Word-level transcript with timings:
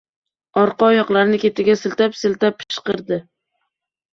Orqa 0.61 0.87
oyoqlarini 0.87 1.39
ketiga 1.43 1.75
siltab-siltab 1.81 2.59
pishqirdi. 2.63 3.21